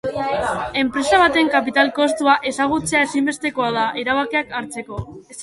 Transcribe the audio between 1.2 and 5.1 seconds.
baten kapital-kostua ezagutzea ezinbestekoa da, erabakiak hartzeko.